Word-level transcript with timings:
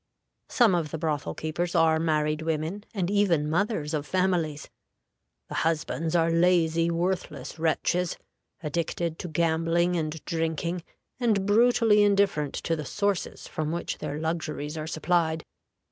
Some 0.49 0.73
of 0.73 0.89
the 0.89 0.97
brothel 0.97 1.35
keepers 1.35 1.75
are 1.75 1.99
married 1.99 2.41
women, 2.41 2.85
and 2.91 3.11
even 3.11 3.47
mothers 3.47 3.93
of 3.93 4.07
families. 4.07 4.67
The 5.47 5.53
husbands 5.61 6.15
are 6.15 6.31
lazy, 6.31 6.89
worthless 6.89 7.59
wretches, 7.59 8.17
addicted 8.63 9.19
to 9.19 9.27
gambling 9.27 9.95
and 9.95 10.25
drinking, 10.25 10.81
and 11.19 11.45
brutally 11.45 12.01
indifferent 12.01 12.55
to 12.63 12.75
the 12.75 12.83
sources 12.83 13.47
from 13.47 13.71
which 13.71 13.99
their 13.99 14.17
luxuries 14.19 14.75
are 14.75 14.87
supplied. 14.87 15.45